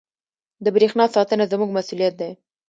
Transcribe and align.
•د 0.63 0.65
برېښنا 0.75 1.05
ساتنه 1.15 1.45
زموږ 1.51 1.69
مسؤلیت 1.77 2.13
دی. 2.21 2.31